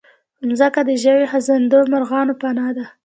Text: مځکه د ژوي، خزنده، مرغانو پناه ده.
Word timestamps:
مځکه 0.47 0.81
د 0.87 0.91
ژوي، 1.03 1.25
خزنده، 1.31 1.79
مرغانو 1.91 2.33
پناه 2.41 2.71
ده. 2.77 2.85